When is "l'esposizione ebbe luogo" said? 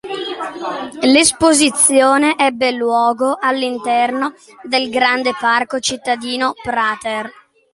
1.01-3.37